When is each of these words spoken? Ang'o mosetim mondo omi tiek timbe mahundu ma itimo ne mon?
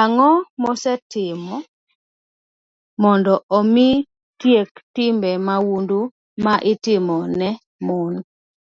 Ang'o 0.00 0.30
mosetim 0.62 1.42
mondo 3.02 3.34
omi 3.58 3.88
tiek 4.40 4.70
timbe 4.94 5.30
mahundu 5.46 5.98
ma 6.44 6.54
itimo 6.72 7.16
ne 7.38 7.48
mon? 7.86 8.14